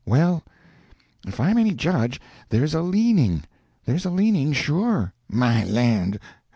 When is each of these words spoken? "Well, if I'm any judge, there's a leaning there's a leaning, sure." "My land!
"Well, 0.03 0.41
if 1.27 1.39
I'm 1.39 1.59
any 1.59 1.75
judge, 1.75 2.19
there's 2.49 2.73
a 2.73 2.81
leaning 2.81 3.43
there's 3.85 4.03
a 4.03 4.09
leaning, 4.09 4.51
sure." 4.51 5.13
"My 5.29 5.63
land! 5.63 6.17